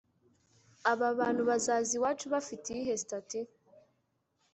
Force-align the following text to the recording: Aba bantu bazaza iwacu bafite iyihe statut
Aba 0.91 1.09
bantu 1.19 1.41
bazaza 1.49 1.91
iwacu 1.97 2.25
bafite 2.33 2.65
iyihe 2.71 2.93
statut 3.03 3.49